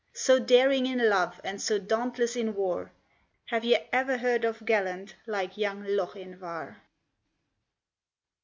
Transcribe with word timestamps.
So 0.15 0.39
daring 0.39 0.87
in 0.87 1.09
love, 1.09 1.39
and 1.43 1.61
so 1.61 1.77
dauntless 1.77 2.35
in 2.35 2.55
war, 2.55 2.91
Have 3.49 3.63
ye 3.63 3.77
e'er 3.93 4.17
heard 4.17 4.43
of 4.45 4.65
gallant 4.65 5.13
like 5.27 5.57
young 5.57 5.83
Lochinvar? 5.83 6.77